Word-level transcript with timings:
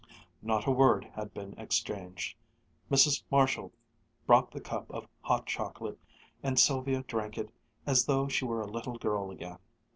Not 0.41 0.65
a 0.65 0.71
word 0.71 1.05
had 1.13 1.31
been 1.31 1.53
exchanged. 1.59 2.35
Mrs. 2.89 3.21
Marshall 3.29 3.71
brought 4.25 4.49
the 4.49 4.59
cup 4.59 4.89
of 4.89 5.07
hot 5.21 5.45
chocolate 5.45 5.99
and 6.41 6.59
Sylvia 6.59 7.03
drank 7.03 7.37
it 7.37 7.51
as 7.85 8.05
though 8.07 8.27
she 8.27 8.43
were 8.43 8.61
a 8.61 8.67
little 8.67 8.97
girl 8.97 9.29
again. 9.29 9.59